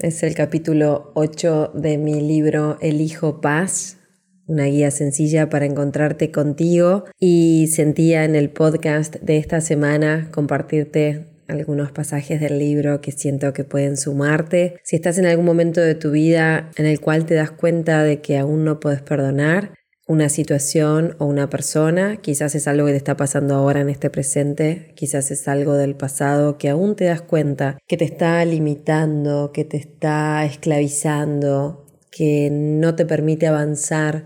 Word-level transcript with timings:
Es 0.00 0.22
el 0.22 0.34
capítulo 0.34 1.12
8 1.12 1.72
de 1.74 1.98
mi 1.98 2.22
libro 2.22 2.78
Elijo 2.80 3.42
Paz, 3.42 3.98
una 4.46 4.64
guía 4.64 4.90
sencilla 4.90 5.50
para 5.50 5.66
encontrarte 5.66 6.30
contigo 6.30 7.04
y 7.18 7.66
sentía 7.66 8.24
en 8.24 8.34
el 8.34 8.48
podcast 8.48 9.16
de 9.16 9.36
esta 9.36 9.60
semana 9.60 10.30
compartirte 10.32 11.26
algunos 11.48 11.92
pasajes 11.92 12.40
del 12.40 12.58
libro 12.58 13.02
que 13.02 13.12
siento 13.12 13.52
que 13.52 13.64
pueden 13.64 13.98
sumarte. 13.98 14.76
Si 14.84 14.96
estás 14.96 15.18
en 15.18 15.26
algún 15.26 15.44
momento 15.44 15.82
de 15.82 15.94
tu 15.94 16.12
vida 16.12 16.70
en 16.76 16.86
el 16.86 16.98
cual 16.98 17.26
te 17.26 17.34
das 17.34 17.50
cuenta 17.50 18.02
de 18.02 18.22
que 18.22 18.38
aún 18.38 18.64
no 18.64 18.80
puedes 18.80 19.02
perdonar, 19.02 19.74
una 20.10 20.28
situación 20.28 21.14
o 21.20 21.26
una 21.26 21.48
persona, 21.48 22.16
quizás 22.16 22.56
es 22.56 22.66
algo 22.66 22.86
que 22.86 22.90
te 22.90 22.98
está 22.98 23.16
pasando 23.16 23.54
ahora 23.54 23.80
en 23.80 23.88
este 23.88 24.10
presente, 24.10 24.90
quizás 24.96 25.30
es 25.30 25.46
algo 25.46 25.74
del 25.74 25.94
pasado 25.94 26.58
que 26.58 26.68
aún 26.68 26.96
te 26.96 27.04
das 27.04 27.22
cuenta 27.22 27.78
que 27.86 27.96
te 27.96 28.06
está 28.06 28.44
limitando, 28.44 29.52
que 29.52 29.64
te 29.64 29.76
está 29.76 30.44
esclavizando, 30.44 31.86
que 32.10 32.48
no 32.50 32.96
te 32.96 33.06
permite 33.06 33.46
avanzar 33.46 34.24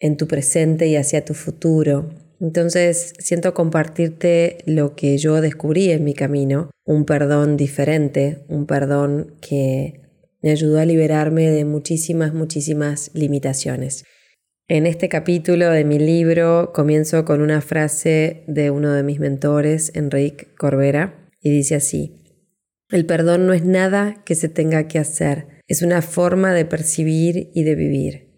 en 0.00 0.16
tu 0.16 0.26
presente 0.26 0.86
y 0.86 0.96
hacia 0.96 1.22
tu 1.26 1.34
futuro. 1.34 2.08
Entonces 2.40 3.12
siento 3.18 3.52
compartirte 3.52 4.56
lo 4.64 4.96
que 4.96 5.18
yo 5.18 5.42
descubrí 5.42 5.90
en 5.90 6.02
mi 6.02 6.14
camino, 6.14 6.70
un 6.86 7.04
perdón 7.04 7.58
diferente, 7.58 8.42
un 8.48 8.64
perdón 8.64 9.34
que 9.42 10.00
me 10.40 10.50
ayudó 10.50 10.80
a 10.80 10.86
liberarme 10.86 11.50
de 11.50 11.66
muchísimas, 11.66 12.32
muchísimas 12.32 13.10
limitaciones. 13.12 14.02
En 14.68 14.84
este 14.84 15.08
capítulo 15.08 15.70
de 15.70 15.84
mi 15.84 16.00
libro 16.00 16.72
comienzo 16.74 17.24
con 17.24 17.40
una 17.40 17.60
frase 17.60 18.42
de 18.48 18.72
uno 18.72 18.92
de 18.94 19.04
mis 19.04 19.20
mentores, 19.20 19.92
Enrique 19.94 20.48
Corbera, 20.58 21.30
y 21.40 21.52
dice 21.52 21.76
así, 21.76 22.24
el 22.90 23.06
perdón 23.06 23.46
no 23.46 23.52
es 23.52 23.64
nada 23.64 24.24
que 24.24 24.34
se 24.34 24.48
tenga 24.48 24.88
que 24.88 24.98
hacer, 24.98 25.62
es 25.68 25.82
una 25.82 26.02
forma 26.02 26.52
de 26.52 26.64
percibir 26.64 27.52
y 27.54 27.62
de 27.62 27.76
vivir. 27.76 28.32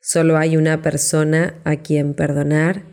Solo 0.00 0.36
hay 0.36 0.56
una 0.56 0.82
persona 0.82 1.60
a 1.64 1.82
quien 1.82 2.14
perdonar, 2.14 2.84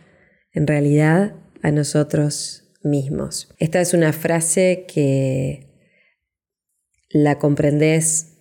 en 0.51 0.65
realidad 0.65 1.35
a 1.61 1.69
nosotros 1.69 2.73
mismos. 2.83 3.53
Esta 3.59 3.81
es 3.81 3.93
una 3.93 4.13
frase 4.13 4.87
que 4.91 5.67
la 7.11 7.37
comprendes 7.37 8.39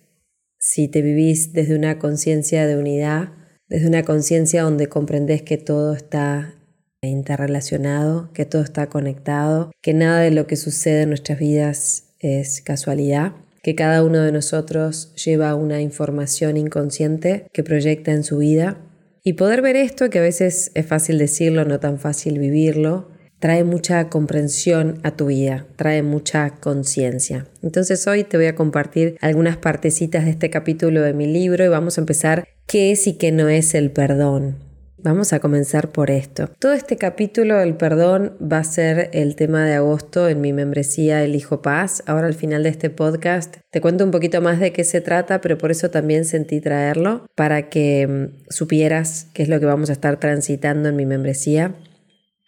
si 0.57 0.87
te 0.87 1.03
vivís 1.03 1.53
desde 1.53 1.75
una 1.75 1.99
conciencia 1.99 2.65
de 2.65 2.77
unidad 2.77 3.38
desde 3.69 3.87
una 3.87 4.03
conciencia 4.03 4.63
donde 4.63 4.87
comprendes 4.87 5.43
que 5.43 5.57
todo 5.57 5.93
está 5.93 6.55
interrelacionado, 7.01 8.31
que 8.33 8.45
todo 8.45 8.61
está 8.61 8.87
conectado, 8.87 9.71
que 9.81 9.93
nada 9.93 10.21
de 10.21 10.31
lo 10.31 10.47
que 10.47 10.55
sucede 10.55 11.03
en 11.03 11.09
nuestras 11.09 11.39
vidas 11.39 12.05
es 12.19 12.61
casualidad, 12.61 13.33
que 13.63 13.75
cada 13.75 14.03
uno 14.03 14.21
de 14.21 14.31
nosotros 14.31 15.13
lleva 15.15 15.55
una 15.55 15.81
información 15.81 16.57
inconsciente 16.57 17.47
que 17.53 17.63
proyecta 17.63 18.11
en 18.11 18.23
su 18.23 18.39
vida. 18.39 18.77
Y 19.23 19.33
poder 19.33 19.61
ver 19.61 19.75
esto, 19.75 20.09
que 20.09 20.19
a 20.19 20.23
veces 20.23 20.71
es 20.73 20.85
fácil 20.85 21.17
decirlo, 21.17 21.65
no 21.65 21.79
tan 21.79 21.99
fácil 21.99 22.39
vivirlo, 22.39 23.09
trae 23.39 23.63
mucha 23.63 24.09
comprensión 24.09 24.99
a 25.03 25.11
tu 25.11 25.27
vida, 25.27 25.65
trae 25.75 26.03
mucha 26.03 26.49
conciencia. 26.59 27.47
Entonces 27.61 28.05
hoy 28.07 28.23
te 28.23 28.37
voy 28.37 28.47
a 28.47 28.55
compartir 28.55 29.17
algunas 29.21 29.57
partecitas 29.57 30.25
de 30.25 30.31
este 30.31 30.49
capítulo 30.49 31.01
de 31.01 31.13
mi 31.13 31.25
libro 31.25 31.63
y 31.63 31.69
vamos 31.69 31.97
a 31.97 32.01
empezar 32.01 32.47
qué 32.69 32.91
es 32.91 33.07
y 33.07 33.17
qué 33.17 33.31
no 33.31 33.49
es 33.49 33.73
el 33.73 33.89
perdón. 33.89 34.57
Vamos 35.01 35.33
a 35.33 35.39
comenzar 35.39 35.91
por 35.91 36.11
esto. 36.11 36.49
Todo 36.59 36.73
este 36.73 36.97
capítulo 36.97 37.57
del 37.57 37.75
perdón 37.75 38.37
va 38.39 38.59
a 38.59 38.63
ser 38.63 39.09
el 39.13 39.35
tema 39.35 39.65
de 39.65 39.73
agosto 39.73 40.29
en 40.29 40.39
mi 40.39 40.53
membresía 40.53 41.23
El 41.23 41.35
Hijo 41.35 41.63
Paz. 41.63 42.03
Ahora 42.05 42.27
al 42.27 42.35
final 42.35 42.61
de 42.61 42.69
este 42.69 42.91
podcast 42.91 43.57
te 43.71 43.81
cuento 43.81 44.03
un 44.03 44.11
poquito 44.11 44.39
más 44.41 44.59
de 44.59 44.71
qué 44.71 44.83
se 44.83 45.01
trata, 45.01 45.41
pero 45.41 45.57
por 45.57 45.71
eso 45.71 45.89
también 45.89 46.25
sentí 46.25 46.61
traerlo, 46.61 47.25
para 47.35 47.69
que 47.69 48.05
mm, 48.07 48.51
supieras 48.51 49.29
qué 49.33 49.41
es 49.41 49.49
lo 49.49 49.59
que 49.59 49.65
vamos 49.65 49.89
a 49.89 49.93
estar 49.93 50.19
transitando 50.19 50.89
en 50.89 50.95
mi 50.95 51.07
membresía. 51.07 51.73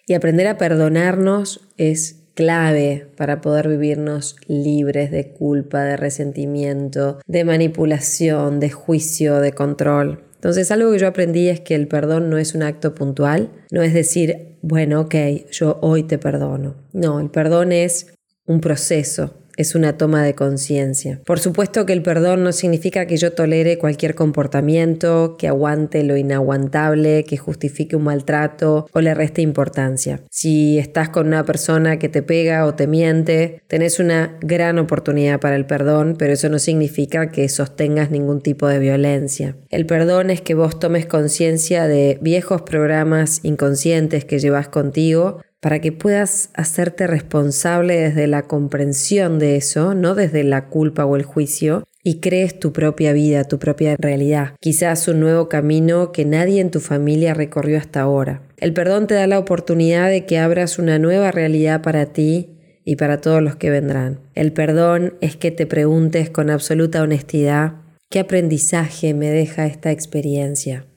Y 0.06 0.14
aprender 0.14 0.46
a 0.46 0.58
perdonarnos 0.60 1.68
es 1.78 2.21
clave 2.42 3.06
para 3.18 3.40
poder 3.40 3.68
vivirnos 3.68 4.36
libres 4.48 5.12
de 5.12 5.30
culpa, 5.30 5.84
de 5.84 5.96
resentimiento, 5.96 7.20
de 7.28 7.46
manipulación, 7.46 8.60
de 8.60 8.72
juicio, 8.72 9.40
de 9.42 9.52
control. 9.52 10.24
Entonces 10.34 10.72
algo 10.72 10.92
que 10.92 10.98
yo 10.98 11.08
aprendí 11.08 11.50
es 11.50 11.60
que 11.60 11.76
el 11.76 11.88
perdón 11.88 12.32
no 12.32 12.40
es 12.40 12.56
un 12.56 12.64
acto 12.64 12.96
puntual, 12.96 13.52
no 13.70 13.84
es 13.84 13.94
decir, 13.94 14.58
bueno, 14.64 15.02
ok, 15.02 15.16
yo 15.52 15.78
hoy 15.84 16.02
te 16.02 16.18
perdono. 16.18 16.78
No, 16.94 17.20
el 17.20 17.30
perdón 17.30 17.74
es 17.74 18.08
un 18.48 18.60
proceso, 18.60 19.36
es 19.58 19.76
una 19.76 19.98
toma 19.98 20.24
de 20.24 20.36
conciencia. 20.36 21.22
Por 21.26 21.40
supuesto 21.40 21.86
que 21.86 21.94
el 21.94 22.04
perdón 22.04 22.44
no 22.44 22.52
significa 22.52 23.06
que 23.06 23.18
yo 23.18 23.34
tolere 23.34 23.78
cualquier 23.78 24.16
comportamiento, 24.16 25.36
que 25.38 25.48
aguante 25.48 26.04
lo 26.04 26.18
inaguantable, 26.18 27.24
que 27.26 27.38
justifique 27.38 27.96
un 27.96 28.04
maltrato 28.04 28.88
o 28.92 29.02
le 29.02 29.14
reste 29.14 29.42
importancia. 29.42 30.22
Si 30.30 30.80
estás 30.80 31.10
con 31.10 31.28
una 31.28 31.46
persona 31.46 32.00
que 32.00 32.10
te 32.10 32.22
pega 32.22 32.66
o 32.66 32.76
te 32.76 32.88
miente, 32.88 33.62
tenés 33.68 34.00
una 34.00 34.38
gran 34.42 34.80
oportunidad 34.80 35.40
para 35.40 35.56
el 35.56 35.66
perdón, 35.66 36.16
pero 36.18 36.34
eso 36.34 36.50
no 36.50 36.60
significa 36.60 37.32
que 37.32 37.48
sostengas 37.50 38.12
ningún 38.12 38.42
tipo 38.42 38.68
de 38.68 38.80
violencia. 38.80 39.56
El 39.70 39.86
perdón 39.86 40.30
es 40.30 40.42
que 40.42 40.56
vos 40.56 40.80
tomes 40.80 41.06
conciencia 41.06 41.88
de 41.88 42.18
viejos 42.22 42.62
programas 42.62 43.40
inconscientes 43.44 44.26
que 44.26 44.40
llevas 44.40 44.68
contigo 44.68 45.42
para 45.62 45.80
que 45.80 45.92
puedas 45.92 46.50
hacerte 46.56 47.08
responsable 47.08 47.98
desde 47.98 48.28
la 48.28 48.44
comprensión 48.44 49.40
de 49.40 49.56
eso, 49.56 49.94
no 49.94 50.16
desde 50.16 50.44
la 50.44 50.68
culpa 50.68 51.06
o 51.06 51.16
el 51.16 51.24
juicio, 51.24 51.84
y 52.04 52.20
crees 52.20 52.60
tu 52.60 52.74
propia 52.74 53.14
vida, 53.14 53.44
tu 53.44 53.60
propia 53.60 53.96
realidad, 53.96 54.56
quizás 54.60 55.08
un 55.08 55.20
nuevo 55.20 55.50
camino 55.50 56.12
que 56.12 56.26
nadie 56.26 56.60
en 56.60 56.72
tu 56.72 56.80
familia 56.80 57.36
recorrió 57.36 57.78
hasta 57.78 58.02
ahora. 58.02 58.42
El 58.58 58.74
perdón 58.74 59.06
te 59.06 59.14
da 59.14 59.28
la 59.28 59.38
oportunidad 59.38 60.10
de 60.10 60.26
que 60.26 60.40
abras 60.40 60.80
una 60.80 60.98
nueva 60.98 61.32
realidad 61.32 61.84
para 61.84 62.08
ti 62.08 62.58
y 62.84 62.96
para 62.96 63.22
todos 63.22 63.44
los 63.44 63.56
que 63.56 63.70
vendrán. 63.70 64.20
El 64.34 64.52
perdón 64.52 65.14
es 65.22 65.36
que 65.36 65.52
te 65.52 65.68
preguntes 65.68 66.32
con 66.32 66.50
absoluta 66.50 67.04
honestidad, 67.04 67.74
¿qué 68.10 68.20
aprendizaje 68.20 69.14
me 69.14 69.30
deja 69.30 69.68
esta 69.68 69.92
experiencia? 69.92 70.88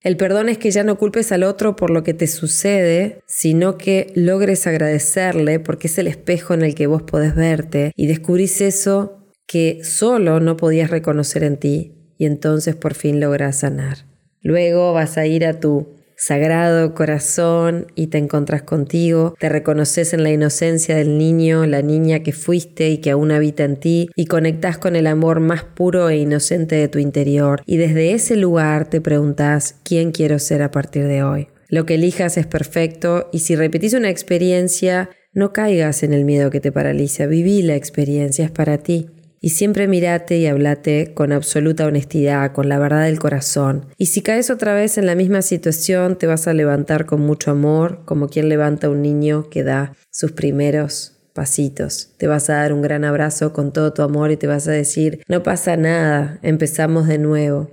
El 0.00 0.16
perdón 0.16 0.48
es 0.48 0.58
que 0.58 0.70
ya 0.70 0.84
no 0.84 0.96
culpes 0.96 1.32
al 1.32 1.42
otro 1.42 1.74
por 1.74 1.90
lo 1.90 2.04
que 2.04 2.14
te 2.14 2.28
sucede, 2.28 3.20
sino 3.26 3.76
que 3.76 4.12
logres 4.14 4.66
agradecerle 4.66 5.58
porque 5.58 5.88
es 5.88 5.98
el 5.98 6.06
espejo 6.06 6.54
en 6.54 6.62
el 6.62 6.74
que 6.74 6.86
vos 6.86 7.02
podés 7.02 7.34
verte 7.34 7.92
y 7.96 8.06
descubrís 8.06 8.60
eso 8.60 9.32
que 9.46 9.80
solo 9.82 10.40
no 10.40 10.56
podías 10.56 10.90
reconocer 10.90 11.42
en 11.42 11.56
ti 11.56 11.94
y 12.16 12.26
entonces 12.26 12.76
por 12.76 12.94
fin 12.94 13.18
lográs 13.18 13.60
sanar. 13.60 14.06
Luego 14.40 14.92
vas 14.92 15.18
a 15.18 15.26
ir 15.26 15.44
a 15.44 15.58
tu 15.58 15.97
sagrado 16.18 16.94
corazón 16.94 17.86
y 17.94 18.08
te 18.08 18.18
encontras 18.18 18.62
contigo, 18.62 19.34
te 19.38 19.48
reconoces 19.48 20.12
en 20.12 20.24
la 20.24 20.30
inocencia 20.30 20.96
del 20.96 21.16
niño, 21.16 21.64
la 21.64 21.80
niña 21.80 22.22
que 22.22 22.32
fuiste 22.32 22.90
y 22.90 22.98
que 22.98 23.12
aún 23.12 23.30
habita 23.30 23.64
en 23.64 23.76
ti 23.76 24.10
y 24.16 24.26
conectas 24.26 24.76
con 24.78 24.96
el 24.96 25.06
amor 25.06 25.38
más 25.40 25.62
puro 25.62 26.10
e 26.10 26.18
inocente 26.18 26.74
de 26.74 26.88
tu 26.88 26.98
interior 26.98 27.62
y 27.64 27.76
desde 27.76 28.12
ese 28.12 28.36
lugar 28.36 28.90
te 28.90 29.00
preguntas 29.00 29.76
quién 29.84 30.10
quiero 30.10 30.38
ser 30.40 30.62
a 30.62 30.72
partir 30.72 31.06
de 31.06 31.22
hoy. 31.22 31.48
Lo 31.68 31.86
que 31.86 31.94
elijas 31.94 32.36
es 32.36 32.46
perfecto 32.46 33.28
y 33.32 33.40
si 33.40 33.54
repetís 33.54 33.94
una 33.94 34.10
experiencia, 34.10 35.10
no 35.32 35.52
caigas 35.52 36.02
en 36.02 36.14
el 36.14 36.24
miedo 36.24 36.50
que 36.50 36.60
te 36.60 36.72
paraliza, 36.72 37.26
viví 37.26 37.62
la 37.62 37.76
experiencia, 37.76 38.44
es 38.44 38.50
para 38.50 38.78
ti. 38.78 39.06
Y 39.40 39.50
siempre 39.50 39.86
mirate 39.86 40.38
y 40.38 40.46
hablate 40.46 41.14
con 41.14 41.32
absoluta 41.32 41.86
honestidad, 41.86 42.52
con 42.52 42.68
la 42.68 42.78
verdad 42.78 43.04
del 43.04 43.18
corazón. 43.18 43.86
Y 43.96 44.06
si 44.06 44.20
caes 44.20 44.50
otra 44.50 44.74
vez 44.74 44.98
en 44.98 45.06
la 45.06 45.14
misma 45.14 45.42
situación, 45.42 46.16
te 46.18 46.26
vas 46.26 46.48
a 46.48 46.54
levantar 46.54 47.06
con 47.06 47.20
mucho 47.20 47.50
amor, 47.50 48.02
como 48.04 48.28
quien 48.28 48.48
levanta 48.48 48.88
a 48.88 48.90
un 48.90 49.02
niño 49.02 49.48
que 49.48 49.62
da 49.62 49.94
sus 50.10 50.32
primeros 50.32 51.18
pasitos. 51.34 52.14
Te 52.18 52.26
vas 52.26 52.50
a 52.50 52.54
dar 52.54 52.72
un 52.72 52.82
gran 52.82 53.04
abrazo 53.04 53.52
con 53.52 53.72
todo 53.72 53.92
tu 53.92 54.02
amor 54.02 54.32
y 54.32 54.36
te 54.36 54.48
vas 54.48 54.66
a 54.66 54.72
decir, 54.72 55.22
no 55.28 55.44
pasa 55.44 55.76
nada, 55.76 56.40
empezamos 56.42 57.06
de 57.06 57.18
nuevo. 57.18 57.70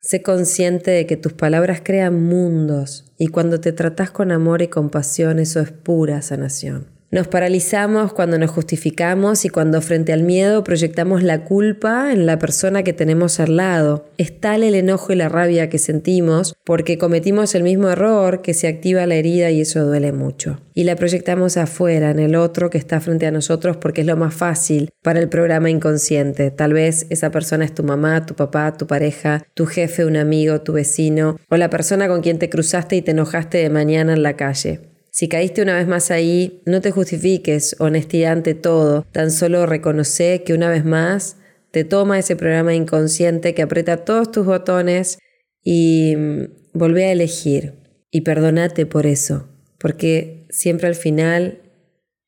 Sé 0.00 0.22
consciente 0.22 0.92
de 0.92 1.06
que 1.06 1.18
tus 1.18 1.34
palabras 1.34 1.82
crean 1.84 2.22
mundos 2.22 3.12
y 3.18 3.26
cuando 3.26 3.60
te 3.60 3.72
tratas 3.72 4.10
con 4.10 4.32
amor 4.32 4.62
y 4.62 4.68
compasión 4.68 5.38
eso 5.38 5.60
es 5.60 5.70
pura 5.70 6.22
sanación. 6.22 6.97
Nos 7.10 7.26
paralizamos 7.26 8.12
cuando 8.12 8.38
nos 8.38 8.50
justificamos 8.50 9.46
y 9.46 9.48
cuando 9.48 9.80
frente 9.80 10.12
al 10.12 10.24
miedo 10.24 10.62
proyectamos 10.62 11.22
la 11.22 11.42
culpa 11.44 12.12
en 12.12 12.26
la 12.26 12.38
persona 12.38 12.82
que 12.82 12.92
tenemos 12.92 13.40
al 13.40 13.56
lado. 13.56 14.04
Es 14.18 14.38
tal 14.38 14.62
el 14.62 14.74
enojo 14.74 15.14
y 15.14 15.16
la 15.16 15.30
rabia 15.30 15.70
que 15.70 15.78
sentimos 15.78 16.54
porque 16.64 16.98
cometimos 16.98 17.54
el 17.54 17.62
mismo 17.62 17.88
error 17.88 18.42
que 18.42 18.52
se 18.52 18.68
activa 18.68 19.06
la 19.06 19.14
herida 19.14 19.50
y 19.50 19.62
eso 19.62 19.86
duele 19.86 20.12
mucho. 20.12 20.60
Y 20.74 20.84
la 20.84 20.96
proyectamos 20.96 21.56
afuera, 21.56 22.10
en 22.10 22.18
el 22.18 22.36
otro 22.36 22.68
que 22.68 22.76
está 22.76 23.00
frente 23.00 23.24
a 23.24 23.30
nosotros 23.30 23.78
porque 23.78 24.02
es 24.02 24.06
lo 24.06 24.18
más 24.18 24.34
fácil 24.34 24.90
para 25.02 25.18
el 25.18 25.30
programa 25.30 25.70
inconsciente. 25.70 26.50
Tal 26.50 26.74
vez 26.74 27.06
esa 27.08 27.30
persona 27.30 27.64
es 27.64 27.72
tu 27.72 27.84
mamá, 27.84 28.26
tu 28.26 28.34
papá, 28.34 28.76
tu 28.76 28.86
pareja, 28.86 29.46
tu 29.54 29.64
jefe, 29.64 30.04
un 30.04 30.18
amigo, 30.18 30.60
tu 30.60 30.74
vecino 30.74 31.38
o 31.48 31.56
la 31.56 31.70
persona 31.70 32.06
con 32.06 32.20
quien 32.20 32.38
te 32.38 32.50
cruzaste 32.50 32.96
y 32.96 33.02
te 33.02 33.12
enojaste 33.12 33.56
de 33.56 33.70
mañana 33.70 34.12
en 34.12 34.22
la 34.22 34.36
calle. 34.36 34.87
Si 35.18 35.26
caíste 35.26 35.62
una 35.62 35.74
vez 35.74 35.88
más 35.88 36.12
ahí, 36.12 36.62
no 36.64 36.80
te 36.80 36.92
justifiques, 36.92 37.74
honestidad 37.80 38.34
ante 38.34 38.54
todo, 38.54 39.04
tan 39.10 39.32
solo 39.32 39.66
reconoce 39.66 40.44
que 40.44 40.54
una 40.54 40.70
vez 40.70 40.84
más 40.84 41.38
te 41.72 41.82
toma 41.82 42.20
ese 42.20 42.36
programa 42.36 42.72
inconsciente 42.72 43.52
que 43.52 43.62
aprieta 43.62 44.04
todos 44.04 44.30
tus 44.30 44.46
botones 44.46 45.18
y 45.64 46.14
mm, 46.16 46.44
volvé 46.72 47.06
a 47.06 47.10
elegir. 47.10 47.74
Y 48.12 48.20
perdónate 48.20 48.86
por 48.86 49.06
eso, 49.06 49.48
porque 49.80 50.46
siempre 50.50 50.86
al 50.86 50.94
final 50.94 51.62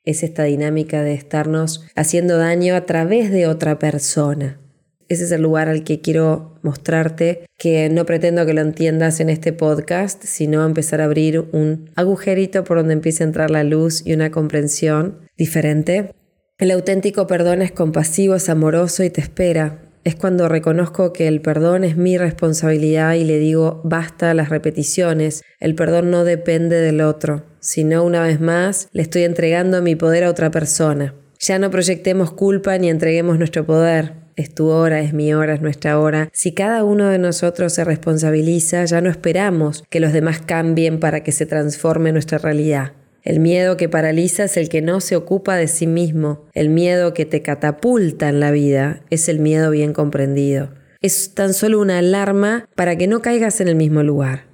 es 0.02 0.25
esta 0.25 0.43
dinámica 0.43 1.04
de 1.04 1.14
estarnos 1.14 1.86
haciendo 1.94 2.38
daño 2.38 2.75
a 2.75 2.86
través 2.86 3.31
de 3.31 3.46
otra 3.46 3.78
persona 3.78 4.59
ese 5.10 5.24
es 5.24 5.32
el 5.32 5.42
lugar 5.42 5.68
al 5.68 5.82
que 5.82 6.00
quiero 6.00 6.54
mostrarte, 6.62 7.44
que 7.58 7.88
no 7.90 8.06
pretendo 8.06 8.46
que 8.46 8.54
lo 8.54 8.60
entiendas 8.60 9.18
en 9.18 9.28
este 9.28 9.52
podcast, 9.52 10.22
sino 10.22 10.64
empezar 10.64 11.00
a 11.00 11.06
abrir 11.06 11.40
un 11.50 11.90
agujerito 11.96 12.62
por 12.62 12.76
donde 12.78 12.92
empiece 12.92 13.24
a 13.24 13.26
entrar 13.26 13.50
la 13.50 13.64
luz 13.64 14.06
y 14.06 14.12
una 14.12 14.30
comprensión 14.30 15.18
diferente. 15.36 16.12
El 16.58 16.70
auténtico 16.70 17.26
perdón 17.26 17.60
es 17.60 17.72
compasivo, 17.72 18.36
es 18.36 18.48
amoroso 18.48 19.02
y 19.02 19.10
te 19.10 19.20
espera. 19.20 19.80
Es 20.04 20.14
cuando 20.14 20.48
reconozco 20.48 21.12
que 21.12 21.26
el 21.26 21.40
perdón 21.40 21.82
es 21.82 21.96
mi 21.96 22.16
responsabilidad 22.16 23.14
y 23.14 23.24
le 23.24 23.40
digo 23.40 23.80
basta 23.82 24.32
las 24.32 24.48
repeticiones. 24.48 25.42
El 25.58 25.74
perdón 25.74 26.12
no 26.12 26.22
depende 26.22 26.76
del 26.76 27.00
otro, 27.00 27.46
sino 27.58 28.04
una 28.04 28.22
vez 28.22 28.40
más 28.40 28.88
le 28.92 29.02
estoy 29.02 29.24
entregando 29.24 29.82
mi 29.82 29.96
poder 29.96 30.22
a 30.22 30.30
otra 30.30 30.52
persona. 30.52 31.16
Ya 31.40 31.58
no 31.58 31.68
proyectemos 31.68 32.30
culpa 32.30 32.78
ni 32.78 32.88
entreguemos 32.88 33.38
nuestro 33.38 33.66
poder 33.66 34.19
es 34.37 34.55
tu 34.55 34.69
hora, 34.69 35.00
es 35.00 35.12
mi 35.12 35.35
hora, 35.35 35.55
es 35.55 35.61
nuestra 35.61 35.99
hora. 35.99 36.29
Si 36.32 36.53
cada 36.53 36.85
uno 36.85 37.09
de 37.09 37.19
nosotros 37.19 37.73
se 37.73 37.85
responsabiliza, 37.85 38.85
ya 38.85 39.00
no 39.00 39.11
esperamos 39.11 39.85
que 39.88 40.00
los 40.00 40.12
demás 40.12 40.41
cambien 40.41 41.00
para 41.00 41.23
que 41.23 41.32
se 41.32 41.47
transforme 41.47 42.12
nuestra 42.12 42.38
realidad. 42.38 42.93
El 43.23 43.41
miedo 43.41 43.77
que 43.77 43.88
paraliza 43.88 44.44
es 44.44 44.56
el 44.56 44.69
que 44.69 44.81
no 44.81 45.00
se 45.00 45.15
ocupa 45.15 45.56
de 45.56 45.69
sí 45.69 45.87
mismo. 45.87 46.47
El 46.55 46.71
miedo 46.71 47.12
que 47.12 47.27
te 47.27 47.43
catapulta 47.43 48.29
en 48.29 48.41
la 48.41 48.50
vida 48.50 49.03
es 49.11 49.29
el 49.29 49.41
miedo 49.41 49.71
bien 49.71 49.93
comprendido. 49.93 50.71
Es 51.03 51.35
tan 51.35 51.53
solo 51.53 51.81
una 51.81 51.99
alarma 51.99 52.67
para 52.75 52.97
que 52.97 53.06
no 53.06 53.21
caigas 53.21 53.61
en 53.61 53.69
el 53.69 53.75
mismo 53.75 54.03
lugar. 54.03 54.44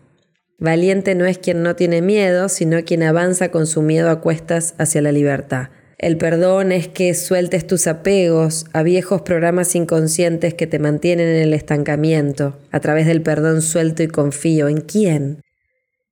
Valiente 0.58 1.14
no 1.14 1.26
es 1.26 1.38
quien 1.38 1.62
no 1.62 1.76
tiene 1.76 2.00
miedo, 2.02 2.48
sino 2.48 2.82
quien 2.82 3.02
avanza 3.02 3.50
con 3.50 3.66
su 3.66 3.82
miedo 3.82 4.10
a 4.10 4.20
cuestas 4.20 4.74
hacia 4.78 5.02
la 5.02 5.12
libertad. 5.12 5.68
El 5.98 6.18
perdón 6.18 6.72
es 6.72 6.88
que 6.88 7.14
sueltes 7.14 7.66
tus 7.66 7.86
apegos 7.86 8.66
a 8.74 8.82
viejos 8.82 9.22
programas 9.22 9.74
inconscientes 9.74 10.52
que 10.52 10.66
te 10.66 10.78
mantienen 10.78 11.26
en 11.26 11.42
el 11.42 11.54
estancamiento. 11.54 12.58
A 12.70 12.80
través 12.80 13.06
del 13.06 13.22
perdón 13.22 13.62
suelto 13.62 14.02
y 14.02 14.08
confío. 14.08 14.68
¿En 14.68 14.82
quién? 14.82 15.40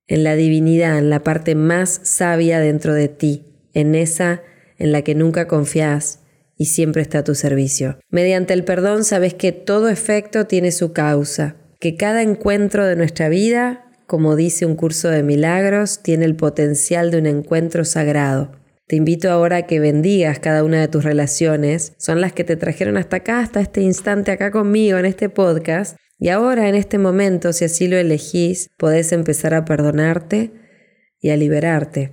En 0.07 0.23
la 0.23 0.35
divinidad, 0.35 0.97
en 0.97 1.11
la 1.11 1.21
parte 1.21 1.53
más 1.53 1.99
sabia 2.03 2.59
dentro 2.59 2.95
de 2.95 3.09
ti, 3.09 3.43
en 3.73 3.93
esa 3.93 4.41
en 4.79 4.91
la 4.91 5.03
que 5.03 5.13
nunca 5.13 5.47
confías 5.47 6.19
y 6.57 6.65
siempre 6.65 7.03
está 7.03 7.19
a 7.19 7.23
tu 7.23 7.35
servicio. 7.35 7.99
Mediante 8.09 8.53
el 8.53 8.63
perdón 8.63 9.03
sabes 9.03 9.35
que 9.35 9.51
todo 9.51 9.89
efecto 9.89 10.47
tiene 10.47 10.71
su 10.71 10.93
causa, 10.93 11.57
que 11.79 11.95
cada 11.95 12.23
encuentro 12.23 12.85
de 12.85 12.95
nuestra 12.95 13.29
vida, 13.29 13.85
como 14.07 14.35
dice 14.35 14.65
un 14.65 14.75
curso 14.75 15.09
de 15.09 15.21
milagros, 15.21 16.01
tiene 16.01 16.25
el 16.25 16.35
potencial 16.35 17.11
de 17.11 17.19
un 17.19 17.27
encuentro 17.27 17.85
sagrado 17.85 18.64
te 18.87 18.95
invito 18.95 19.31
ahora 19.31 19.57
a 19.57 19.61
que 19.63 19.79
bendigas 19.79 20.37
cada 20.37 20.63
una 20.63 20.79
de 20.79 20.87
tus 20.87 21.03
relaciones. 21.03 21.93
Son 21.97 22.21
las 22.21 22.33
que 22.33 22.43
te 22.43 22.55
trajeron 22.55 22.97
hasta 22.97 23.17
acá, 23.17 23.39
hasta 23.39 23.59
este 23.59 23.81
instante 23.81 24.31
acá 24.31 24.51
conmigo 24.51 24.99
en 24.99 25.05
este 25.05 25.27
podcast. 25.27 25.97
Y 26.19 26.29
ahora, 26.29 26.69
en 26.69 26.75
este 26.75 26.99
momento, 26.99 27.51
si 27.51 27.65
así 27.65 27.87
lo 27.87 27.97
elegís, 27.97 28.69
podés 28.77 29.11
empezar 29.11 29.55
a 29.55 29.65
perdonarte 29.65 30.51
y 31.19 31.31
a 31.31 31.37
liberarte. 31.37 32.11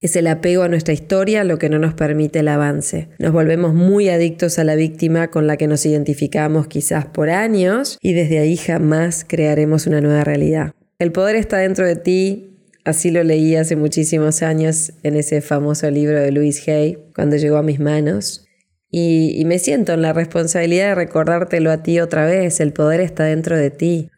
Es 0.00 0.16
el 0.16 0.26
apego 0.26 0.62
a 0.62 0.68
nuestra 0.68 0.94
historia 0.94 1.44
lo 1.44 1.58
que 1.58 1.68
no 1.68 1.78
nos 1.78 1.92
permite 1.94 2.40
el 2.40 2.48
avance. 2.48 3.10
Nos 3.18 3.32
volvemos 3.32 3.74
muy 3.74 4.08
adictos 4.08 4.58
a 4.58 4.64
la 4.64 4.74
víctima 4.74 5.28
con 5.28 5.46
la 5.46 5.56
que 5.56 5.68
nos 5.68 5.86
identificamos 5.86 6.66
quizás 6.66 7.04
por 7.06 7.30
años 7.30 7.98
y 8.00 8.14
desde 8.14 8.38
ahí 8.38 8.56
jamás 8.56 9.24
crearemos 9.28 9.86
una 9.86 10.00
nueva 10.00 10.24
realidad. 10.24 10.72
El 10.98 11.12
poder 11.12 11.36
está 11.36 11.58
dentro 11.58 11.86
de 11.86 11.96
ti, 11.96 12.51
Así 12.84 13.10
lo 13.10 13.22
leí 13.22 13.54
hace 13.54 13.76
muchísimos 13.76 14.42
años 14.42 14.92
en 15.02 15.16
ese 15.16 15.40
famoso 15.40 15.88
libro 15.90 16.18
de 16.18 16.32
Louis 16.32 16.66
Hay, 16.68 16.98
cuando 17.14 17.36
llegó 17.36 17.56
a 17.56 17.62
mis 17.62 17.78
manos. 17.78 18.44
Y, 18.90 19.42
me 19.46 19.58
siento 19.58 19.92
en 19.92 20.02
la 20.02 20.12
responsabilidad 20.12 20.88
de 20.88 20.94
recordártelo 20.96 21.70
a 21.70 21.82
ti 21.82 22.00
otra 22.00 22.26
vez, 22.26 22.60
el 22.60 22.72
poder 22.72 23.00
está 23.00 23.24
dentro 23.24 23.56
de 23.56 23.70
ti. 23.70 24.10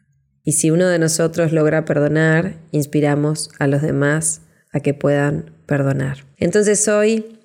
Y 0.43 0.53
si 0.53 0.71
uno 0.71 0.89
de 0.89 0.99
nosotros 0.99 1.53
logra 1.53 1.85
perdonar, 1.85 2.57
inspiramos 2.73 3.51
a 3.59 3.67
los 3.67 3.83
demás 3.83 4.41
a 4.73 4.81
que 4.81 4.93
puedan 4.93 5.53
perdonar. 5.67 6.25
Entonces 6.39 6.89
hoy 6.89 7.39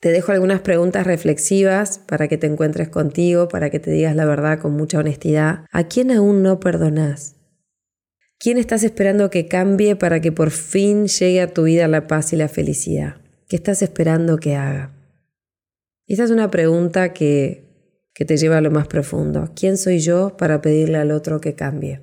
te 0.00 0.10
dejo 0.10 0.32
algunas 0.32 0.60
preguntas 0.60 1.06
reflexivas 1.06 1.98
para 1.98 2.28
que 2.28 2.38
te 2.38 2.46
encuentres 2.46 2.88
contigo, 2.88 3.48
para 3.48 3.70
que 3.70 3.80
te 3.80 3.90
digas 3.90 4.14
la 4.14 4.24
verdad 4.24 4.60
con 4.60 4.72
mucha 4.72 4.98
honestidad. 4.98 5.64
¿A 5.72 5.84
quién 5.84 6.10
aún 6.10 6.42
no 6.42 6.60
perdonas? 6.60 7.35
¿Quién 8.38 8.58
estás 8.58 8.82
esperando 8.82 9.30
que 9.30 9.48
cambie 9.48 9.96
para 9.96 10.20
que 10.20 10.30
por 10.30 10.50
fin 10.50 11.06
llegue 11.06 11.40
a 11.40 11.54
tu 11.54 11.64
vida 11.64 11.88
la 11.88 12.06
paz 12.06 12.32
y 12.32 12.36
la 12.36 12.48
felicidad? 12.48 13.16
¿Qué 13.48 13.56
estás 13.56 13.80
esperando 13.80 14.36
que 14.36 14.56
haga? 14.56 14.92
Esa 16.06 16.24
es 16.24 16.30
una 16.30 16.50
pregunta 16.50 17.12
que, 17.14 17.64
que 18.14 18.24
te 18.24 18.36
lleva 18.36 18.58
a 18.58 18.60
lo 18.60 18.70
más 18.70 18.88
profundo. 18.88 19.52
¿Quién 19.56 19.78
soy 19.78 20.00
yo 20.00 20.36
para 20.36 20.60
pedirle 20.60 20.98
al 20.98 21.12
otro 21.12 21.40
que 21.40 21.54
cambie? 21.54 22.02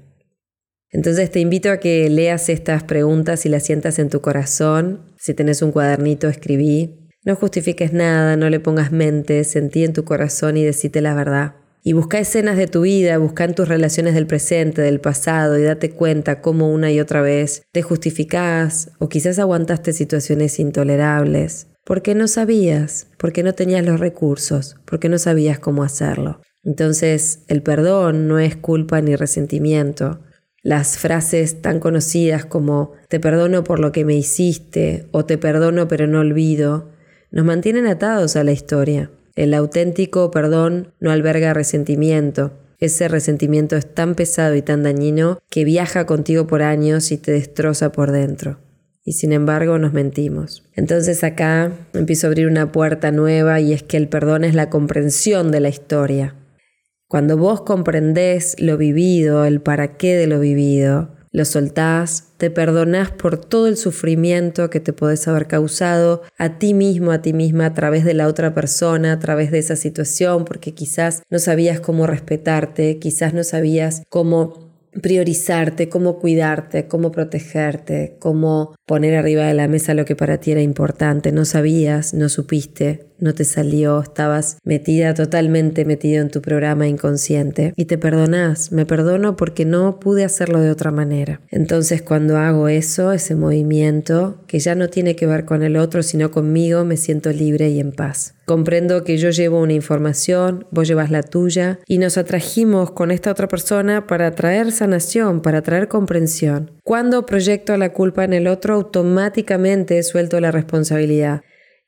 Entonces 0.89 1.31
te 1.31 1.39
invito 1.39 1.71
a 1.71 1.77
que 1.77 2.09
leas 2.09 2.49
estas 2.49 2.83
preguntas 2.83 3.45
y 3.45 3.49
las 3.49 3.63
sientas 3.63 3.99
en 3.99 4.09
tu 4.09 4.21
corazón. 4.21 5.13
Si 5.17 5.33
tenés 5.33 5.61
un 5.61 5.71
cuadernito, 5.71 6.27
escribí. 6.27 7.09
No 7.25 7.35
justifiques 7.35 7.93
nada, 7.93 8.37
no 8.37 8.49
le 8.49 8.59
pongas 8.59 8.91
mente, 8.91 9.43
sentí 9.43 9.83
en 9.83 9.93
tu 9.93 10.03
corazón 10.03 10.57
y 10.57 10.63
decite 10.63 11.01
la 11.01 11.13
verdad. 11.13 11.55
Y 11.85 11.91
busca 11.91 12.17
escenas 12.17 12.55
de 12.55 12.67
tu 12.67 12.81
vida, 12.81 13.17
busca 13.17 13.43
en 13.43 13.55
tus 13.55 13.67
relaciones 13.67 14.13
del 14.13 14.25
presente, 14.25 14.81
del 14.81 15.01
pasado 15.01 15.59
y 15.59 15.63
date 15.63 15.91
cuenta 15.91 16.39
cómo 16.41 16.71
una 16.71 16.91
y 16.91 17.01
otra 17.01 17.21
vez 17.21 17.63
te 17.73 17.81
justificás 17.81 18.91
o 18.99 19.09
quizás 19.09 19.37
aguantaste 19.37 19.91
situaciones 19.91 20.59
intolerables. 20.59 21.67
Porque 21.83 22.15
no 22.15 22.29
sabías, 22.29 23.07
porque 23.17 23.43
no 23.43 23.53
tenías 23.53 23.85
los 23.85 23.99
recursos, 23.99 24.77
porque 24.85 25.09
no 25.09 25.19
sabías 25.19 25.59
cómo 25.59 25.83
hacerlo. 25.83 26.39
Entonces, 26.63 27.43
el 27.49 27.61
perdón 27.61 28.29
no 28.29 28.39
es 28.39 28.55
culpa 28.55 29.01
ni 29.01 29.17
resentimiento. 29.17 30.21
Las 30.61 30.97
frases 30.97 31.61
tan 31.61 31.81
conocidas 31.81 32.45
como 32.45 32.93
te 33.09 33.19
perdono 33.19 33.65
por 33.65 33.79
lo 33.79 33.91
que 33.91 34.05
me 34.05 34.15
hiciste 34.15 35.09
o 35.11 35.25
te 35.25 35.37
perdono 35.37 35.89
pero 35.89 36.07
no 36.07 36.21
olvido 36.21 36.93
nos 37.31 37.45
mantienen 37.45 37.87
atados 37.87 38.37
a 38.37 38.43
la 38.45 38.51
historia. 38.53 39.09
El 39.35 39.53
auténtico 39.55 40.29
perdón 40.29 40.93
no 40.99 41.11
alberga 41.11 41.53
resentimiento. 41.53 42.51
Ese 42.79 43.07
resentimiento 43.07 43.75
es 43.75 43.91
tan 43.91 44.13
pesado 44.13 44.55
y 44.55 44.61
tan 44.61 44.83
dañino 44.83 45.39
que 45.49 45.63
viaja 45.63 46.05
contigo 46.05 46.45
por 46.45 46.61
años 46.61 47.11
y 47.11 47.17
te 47.17 47.31
destroza 47.31 47.91
por 47.91 48.11
dentro. 48.11 48.59
Y 49.03 49.13
sin 49.13 49.33
embargo 49.33 49.79
nos 49.79 49.91
mentimos. 49.91 50.63
Entonces 50.73 51.23
acá 51.23 51.71
empiezo 51.93 52.27
a 52.27 52.29
abrir 52.29 52.47
una 52.47 52.71
puerta 52.71 53.11
nueva 53.11 53.59
y 53.59 53.73
es 53.73 53.83
que 53.83 53.97
el 53.97 54.07
perdón 54.07 54.43
es 54.43 54.53
la 54.53 54.69
comprensión 54.69 55.51
de 55.51 55.59
la 55.61 55.69
historia. 55.69 56.35
Cuando 57.07 57.37
vos 57.37 57.61
comprendés 57.61 58.55
lo 58.59 58.77
vivido, 58.77 59.45
el 59.45 59.61
para 59.61 59.97
qué 59.97 60.15
de 60.15 60.27
lo 60.27 60.39
vivido, 60.39 61.09
lo 61.33 61.45
soltás, 61.45 62.29
te 62.37 62.51
perdonás 62.51 63.09
por 63.11 63.37
todo 63.37 63.67
el 63.67 63.75
sufrimiento 63.75 64.69
que 64.69 64.79
te 64.79 64.93
podés 64.93 65.27
haber 65.27 65.47
causado 65.47 66.21
a 66.37 66.59
ti 66.59 66.75
mismo, 66.75 67.11
a 67.11 67.23
ti 67.23 67.33
misma, 67.33 67.65
a 67.65 67.73
través 67.73 68.05
de 68.05 68.13
la 68.13 68.27
otra 68.27 68.53
persona, 68.53 69.13
a 69.13 69.19
través 69.19 69.51
de 69.51 69.57
esa 69.57 69.75
situación, 69.75 70.45
porque 70.45 70.75
quizás 70.75 71.23
no 71.31 71.39
sabías 71.39 71.79
cómo 71.79 72.05
respetarte, 72.05 72.99
quizás 72.99 73.33
no 73.33 73.43
sabías 73.43 74.03
cómo 74.09 74.71
priorizarte, 75.01 75.89
cómo 75.89 76.19
cuidarte, 76.19 76.87
cómo 76.87 77.11
protegerte, 77.11 78.15
cómo 78.19 78.75
poner 78.85 79.15
arriba 79.15 79.45
de 79.47 79.55
la 79.55 79.67
mesa 79.67 79.95
lo 79.95 80.05
que 80.05 80.15
para 80.15 80.39
ti 80.39 80.51
era 80.51 80.61
importante. 80.61 81.31
No 81.31 81.45
sabías, 81.45 82.13
no 82.13 82.29
supiste, 82.29 83.07
no 83.23 83.33
te 83.33 83.45
salió, 83.45 84.01
estabas 84.01 84.57
metida 84.63 85.13
totalmente 85.13 85.85
metido 85.85 86.21
en 86.21 86.29
tu 86.29 86.41
programa 86.41 86.87
inconsciente 86.87 87.73
y 87.75 87.85
te 87.85 87.97
perdonás, 87.97 88.71
me 88.71 88.85
perdono 88.85 89.35
porque 89.35 89.65
no 89.65 89.99
pude 89.99 90.25
hacerlo 90.25 90.59
de 90.59 90.69
otra 90.69 90.91
manera. 90.91 91.41
Entonces 91.49 92.01
cuando 92.01 92.37
hago 92.37 92.67
eso, 92.67 93.13
ese 93.13 93.35
movimiento 93.35 94.37
que 94.47 94.59
ya 94.59 94.75
no 94.75 94.89
tiene 94.89 95.15
que 95.15 95.25
ver 95.25 95.45
con 95.45 95.63
el 95.63 95.77
otro, 95.77 96.03
sino 96.03 96.31
conmigo, 96.31 96.83
me 96.83 96.97
siento 96.97 97.31
libre 97.31 97.69
y 97.69 97.79
en 97.79 97.93
paz. 97.93 98.35
Comprendo 98.45 99.05
que 99.05 99.17
yo 99.17 99.29
llevo 99.29 99.61
una 99.61 99.71
información, 99.71 100.67
vos 100.69 100.87
llevas 100.87 101.09
la 101.09 101.23
tuya 101.23 101.79
y 101.87 101.97
nos 101.97 102.17
atrajimos 102.17 102.91
con 102.91 103.09
esta 103.09 103.31
otra 103.31 103.47
persona 103.47 104.05
para 104.05 104.35
traer 104.35 104.73
sanación, 104.73 105.41
para 105.41 105.61
traer 105.61 105.87
comprensión. 105.87 106.71
Cuando 106.83 107.25
proyecto 107.25 107.77
la 107.77 107.93
culpa 107.93 108.25
en 108.25 108.33
el 108.33 108.47
otro, 108.47 108.73
automáticamente 108.73 110.03
suelto 110.03 110.41
la 110.41 110.51
responsabilidad. 110.51 111.41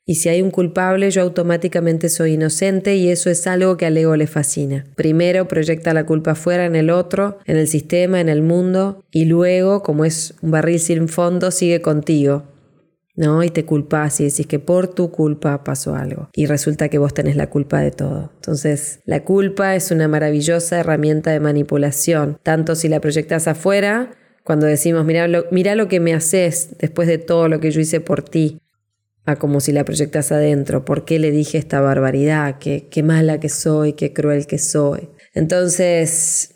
Y 0.08 0.14
si 0.14 0.28
hay 0.28 0.40
un 0.40 0.52
culpable, 0.52 1.10
yo 1.10 1.22
automáticamente 1.22 2.08
soy 2.08 2.34
inocente 2.34 2.94
y 2.94 3.08
eso 3.08 3.28
es 3.28 3.44
algo 3.48 3.76
que 3.76 3.86
al 3.86 3.96
ego 3.96 4.14
le 4.14 4.28
fascina. 4.28 4.86
Primero 4.94 5.48
proyecta 5.48 5.92
la 5.92 6.06
culpa 6.06 6.36
fuera 6.36 6.64
en 6.64 6.76
el 6.76 6.90
otro, 6.90 7.38
en 7.44 7.56
el 7.56 7.66
sistema, 7.66 8.20
en 8.20 8.28
el 8.28 8.40
mundo, 8.40 9.04
y 9.10 9.24
luego, 9.24 9.82
como 9.82 10.04
es 10.04 10.34
un 10.42 10.52
barril 10.52 10.78
sin 10.78 11.08
fondo, 11.08 11.50
sigue 11.50 11.82
contigo. 11.82 12.44
¿No? 13.16 13.42
Y 13.42 13.48
te 13.48 13.64
culpas 13.64 14.20
y 14.20 14.24
decís 14.24 14.46
que 14.46 14.58
por 14.58 14.88
tu 14.88 15.10
culpa 15.10 15.64
pasó 15.64 15.94
algo. 15.94 16.28
Y 16.34 16.44
resulta 16.44 16.90
que 16.90 16.98
vos 16.98 17.14
tenés 17.14 17.34
la 17.34 17.48
culpa 17.48 17.80
de 17.80 17.90
todo. 17.90 18.30
Entonces, 18.34 19.00
la 19.06 19.24
culpa 19.24 19.74
es 19.74 19.90
una 19.90 20.06
maravillosa 20.06 20.78
herramienta 20.78 21.30
de 21.30 21.40
manipulación, 21.40 22.38
tanto 22.42 22.74
si 22.74 22.88
la 22.88 23.00
proyectas 23.00 23.48
afuera, 23.48 24.10
cuando 24.44 24.66
decimos, 24.66 25.04
mira 25.06 25.26
mira 25.50 25.74
lo 25.74 25.88
que 25.88 25.98
me 25.98 26.12
haces 26.12 26.76
después 26.78 27.08
de 27.08 27.16
todo 27.16 27.48
lo 27.48 27.58
que 27.58 27.70
yo 27.70 27.80
hice 27.80 28.00
por 28.00 28.22
ti, 28.22 28.60
a 29.26 29.36
como 29.36 29.60
si 29.60 29.72
la 29.72 29.84
proyectas 29.84 30.32
adentro, 30.32 30.84
¿por 30.84 31.04
qué 31.04 31.18
le 31.18 31.30
dije 31.30 31.58
esta 31.58 31.80
barbaridad? 31.80 32.58
¿Qué, 32.58 32.88
qué 32.90 33.02
mala 33.02 33.40
que 33.40 33.48
soy, 33.48 33.92
qué 33.92 34.12
cruel 34.12 34.46
que 34.46 34.58
soy. 34.58 35.10
Entonces, 35.34 36.54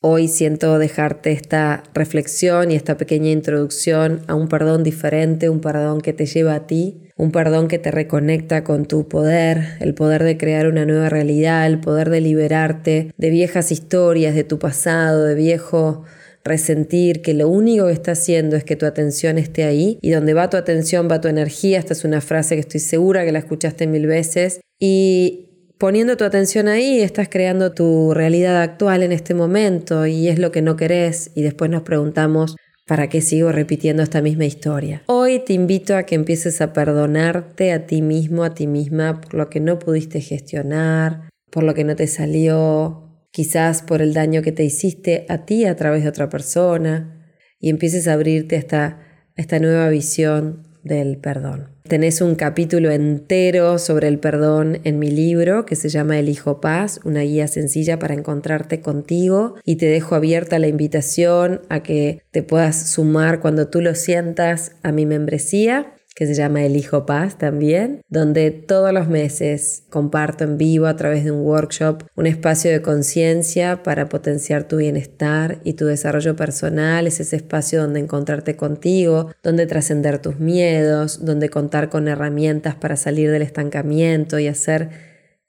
hoy 0.00 0.28
siento 0.28 0.78
dejarte 0.78 1.32
esta 1.32 1.82
reflexión 1.92 2.70
y 2.70 2.76
esta 2.76 2.96
pequeña 2.96 3.30
introducción 3.30 4.22
a 4.28 4.34
un 4.34 4.48
perdón 4.48 4.84
diferente, 4.84 5.48
un 5.48 5.60
perdón 5.60 6.00
que 6.00 6.12
te 6.12 6.26
lleva 6.26 6.54
a 6.54 6.66
ti, 6.66 7.10
un 7.16 7.32
perdón 7.32 7.66
que 7.66 7.78
te 7.78 7.90
reconecta 7.90 8.62
con 8.62 8.86
tu 8.86 9.08
poder, 9.08 9.76
el 9.80 9.94
poder 9.94 10.22
de 10.22 10.36
crear 10.36 10.68
una 10.68 10.86
nueva 10.86 11.08
realidad, 11.08 11.66
el 11.66 11.80
poder 11.80 12.10
de 12.10 12.20
liberarte 12.20 13.12
de 13.16 13.30
viejas 13.30 13.72
historias, 13.72 14.34
de 14.34 14.44
tu 14.44 14.58
pasado, 14.58 15.24
de 15.24 15.34
viejo 15.34 16.04
resentir 16.46 17.22
que 17.22 17.34
lo 17.34 17.48
único 17.48 17.86
que 17.86 17.92
está 17.92 18.12
haciendo 18.12 18.56
es 18.56 18.64
que 18.64 18.76
tu 18.76 18.86
atención 18.86 19.36
esté 19.38 19.64
ahí 19.64 19.98
y 20.00 20.10
donde 20.10 20.32
va 20.32 20.48
tu 20.48 20.56
atención 20.56 21.08
va 21.10 21.20
tu 21.20 21.28
energía. 21.28 21.78
Esta 21.78 21.92
es 21.92 22.04
una 22.04 22.20
frase 22.20 22.54
que 22.54 22.60
estoy 22.60 22.80
segura 22.80 23.24
que 23.24 23.32
la 23.32 23.40
escuchaste 23.40 23.86
mil 23.86 24.06
veces. 24.06 24.60
Y 24.78 25.72
poniendo 25.78 26.16
tu 26.16 26.24
atención 26.24 26.68
ahí 26.68 27.00
estás 27.00 27.28
creando 27.28 27.72
tu 27.72 28.14
realidad 28.14 28.62
actual 28.62 29.02
en 29.02 29.12
este 29.12 29.34
momento 29.34 30.06
y 30.06 30.28
es 30.28 30.38
lo 30.38 30.50
que 30.52 30.62
no 30.62 30.76
querés 30.76 31.30
y 31.34 31.42
después 31.42 31.70
nos 31.70 31.82
preguntamos 31.82 32.56
¿Para 32.86 33.08
qué 33.08 33.20
sigo 33.20 33.50
repitiendo 33.50 34.04
esta 34.04 34.22
misma 34.22 34.44
historia? 34.44 35.02
Hoy 35.06 35.40
te 35.40 35.54
invito 35.54 35.96
a 35.96 36.04
que 36.04 36.14
empieces 36.14 36.60
a 36.60 36.72
perdonarte 36.72 37.72
a 37.72 37.84
ti 37.84 38.00
mismo, 38.00 38.44
a 38.44 38.54
ti 38.54 38.68
misma, 38.68 39.20
por 39.20 39.34
lo 39.34 39.50
que 39.50 39.58
no 39.58 39.80
pudiste 39.80 40.20
gestionar, 40.20 41.28
por 41.50 41.64
lo 41.64 41.74
que 41.74 41.82
no 41.82 41.96
te 41.96 42.06
salió, 42.06 43.05
quizás 43.36 43.82
por 43.82 44.00
el 44.00 44.14
daño 44.14 44.40
que 44.40 44.50
te 44.50 44.64
hiciste 44.64 45.26
a 45.28 45.44
ti 45.44 45.66
a 45.66 45.76
través 45.76 46.02
de 46.02 46.08
otra 46.08 46.30
persona, 46.30 47.34
y 47.60 47.68
empieces 47.68 48.08
a 48.08 48.14
abrirte 48.14 48.56
a 48.56 48.58
esta, 48.58 48.98
esta 49.36 49.58
nueva 49.58 49.90
visión 49.90 50.66
del 50.82 51.18
perdón. 51.18 51.68
Tenés 51.82 52.22
un 52.22 52.34
capítulo 52.34 52.90
entero 52.90 53.78
sobre 53.78 54.08
el 54.08 54.20
perdón 54.20 54.78
en 54.84 54.98
mi 54.98 55.10
libro 55.10 55.66
que 55.66 55.76
se 55.76 55.90
llama 55.90 56.18
El 56.18 56.30
Hijo 56.30 56.62
Paz, 56.62 56.98
una 57.04 57.20
guía 57.20 57.46
sencilla 57.46 57.98
para 57.98 58.14
encontrarte 58.14 58.80
contigo 58.80 59.56
y 59.64 59.76
te 59.76 59.84
dejo 59.84 60.14
abierta 60.14 60.58
la 60.58 60.68
invitación 60.68 61.60
a 61.68 61.82
que 61.82 62.22
te 62.30 62.42
puedas 62.42 62.90
sumar 62.90 63.40
cuando 63.40 63.68
tú 63.68 63.82
lo 63.82 63.94
sientas 63.94 64.72
a 64.82 64.92
mi 64.92 65.04
membresía 65.04 65.92
que 66.16 66.26
se 66.26 66.34
llama 66.34 66.64
El 66.64 66.76
Hijo 66.76 67.04
Paz 67.04 67.36
también, 67.36 68.00
donde 68.08 68.50
todos 68.50 68.90
los 68.90 69.06
meses 69.06 69.84
comparto 69.90 70.44
en 70.44 70.56
vivo 70.56 70.86
a 70.86 70.96
través 70.96 71.24
de 71.24 71.30
un 71.30 71.42
workshop 71.42 72.04
un 72.16 72.26
espacio 72.26 72.70
de 72.70 72.80
conciencia 72.80 73.82
para 73.82 74.08
potenciar 74.08 74.66
tu 74.66 74.78
bienestar 74.78 75.60
y 75.62 75.74
tu 75.74 75.84
desarrollo 75.84 76.34
personal. 76.34 77.06
Es 77.06 77.20
ese 77.20 77.36
espacio 77.36 77.82
donde 77.82 78.00
encontrarte 78.00 78.56
contigo, 78.56 79.30
donde 79.42 79.66
trascender 79.66 80.18
tus 80.18 80.40
miedos, 80.40 81.22
donde 81.22 81.50
contar 81.50 81.90
con 81.90 82.08
herramientas 82.08 82.74
para 82.74 82.96
salir 82.96 83.30
del 83.30 83.42
estancamiento 83.42 84.38
y 84.38 84.48
hacer 84.48 84.88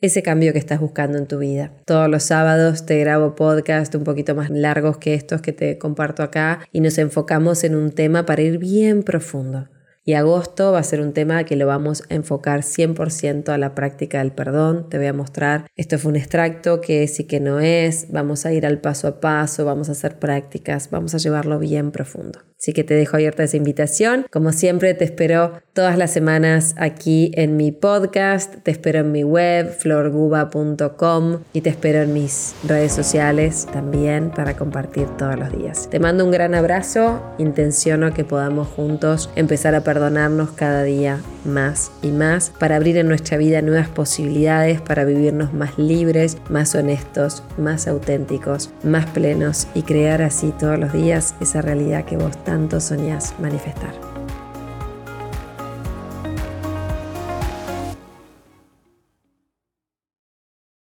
ese 0.01 0.21
cambio 0.21 0.51
que 0.51 0.59
estás 0.59 0.81
buscando 0.81 1.17
en 1.17 1.27
tu 1.27 1.39
vida. 1.39 1.71
Todos 1.85 2.09
los 2.09 2.23
sábados 2.23 2.85
te 2.85 2.99
grabo 2.99 3.35
podcast 3.35 3.95
un 3.95 4.03
poquito 4.03 4.35
más 4.35 4.49
largos 4.49 4.97
que 4.97 5.13
estos 5.13 5.41
que 5.41 5.53
te 5.53 5.77
comparto 5.77 6.23
acá 6.23 6.59
y 6.73 6.81
nos 6.81 6.97
enfocamos 6.97 7.63
en 7.63 7.73
un 7.73 7.91
tema 7.91 8.25
para 8.25 8.41
ir 8.41 8.57
bien 8.57 9.03
profundo. 9.03 9.69
Y 10.07 10.13
agosto 10.13 10.71
va 10.71 10.79
a 10.79 10.83
ser 10.83 11.01
un 11.01 11.11
tema 11.11 11.43
que 11.43 11.57
lo 11.57 11.67
vamos 11.67 12.03
a 12.09 12.13
enfocar 12.13 12.61
100% 12.61 13.49
a 13.49 13.57
la 13.57 13.75
práctica 13.75 14.19
del 14.19 14.31
perdón. 14.31 14.87
Te 14.87 14.97
voy 14.97 15.07
a 15.07 15.11
mostrar, 15.11 15.67
esto 15.75 15.99
fue 15.99 16.11
un 16.11 16.15
extracto, 16.15 16.79
que 16.79 17.11
y 17.19 17.23
que 17.25 17.41
no 17.41 17.59
es. 17.59 18.09
Vamos 18.09 18.45
a 18.45 18.53
ir 18.53 18.65
al 18.65 18.79
paso 18.79 19.09
a 19.09 19.19
paso, 19.19 19.65
vamos 19.65 19.89
a 19.89 19.91
hacer 19.91 20.17
prácticas, 20.17 20.89
vamos 20.91 21.13
a 21.13 21.17
llevarlo 21.17 21.59
bien 21.59 21.91
profundo. 21.91 22.39
Así 22.59 22.73
que 22.73 22.83
te 22.83 22.95
dejo 22.95 23.17
abierta 23.17 23.43
esa 23.43 23.57
invitación. 23.57 24.25
Como 24.31 24.51
siempre, 24.51 24.93
te 24.93 25.05
espero 25.05 25.61
todas 25.73 25.97
las 25.97 26.11
semanas 26.11 26.73
aquí 26.77 27.31
en 27.35 27.55
mi 27.55 27.71
podcast, 27.71 28.55
te 28.63 28.71
espero 28.71 28.99
en 28.99 29.11
mi 29.11 29.23
web, 29.23 29.71
florguba.com 29.71 31.39
y 31.53 31.61
te 31.61 31.69
espero 31.69 32.01
en 32.01 32.13
mis 32.13 32.55
redes 32.63 32.93
sociales 32.93 33.67
también 33.71 34.31
para 34.31 34.55
compartir 34.55 35.05
todos 35.17 35.37
los 35.37 35.55
días. 35.55 35.87
Te 35.89 35.99
mando 35.99 36.25
un 36.25 36.31
gran 36.31 36.55
abrazo, 36.55 37.21
intenciono 37.37 38.11
que 38.13 38.23
podamos 38.23 38.67
juntos 38.67 39.29
empezar 39.35 39.75
a 39.75 39.81
perdonarnos 39.81 40.51
cada 40.51 40.81
día 40.81 41.19
más 41.47 41.91
y 42.01 42.11
más 42.11 42.51
para 42.59 42.75
abrir 42.75 42.97
en 42.97 43.07
nuestra 43.07 43.37
vida 43.37 43.61
nuevas 43.61 43.89
posibilidades, 43.89 44.81
para 44.81 45.05
vivirnos 45.05 45.53
más 45.53 45.77
libres, 45.77 46.37
más 46.49 46.75
honestos, 46.75 47.43
más 47.57 47.87
auténticos, 47.87 48.69
más 48.83 49.05
plenos 49.07 49.67
y 49.73 49.83
crear 49.83 50.21
así 50.21 50.53
todos 50.59 50.79
los 50.79 50.93
días 50.93 51.35
esa 51.39 51.61
realidad 51.61 52.05
que 52.05 52.17
vos 52.17 52.43
tanto 52.43 52.79
soñás 52.79 53.33
manifestar. 53.39 54.06